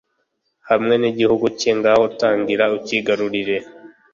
hamwe 0.69 0.93
n’igihugu 1.01 1.45
cye; 1.59 1.69
ngaho 1.77 2.05
tangira 2.19 2.65
ucyigarurire. 2.77 3.57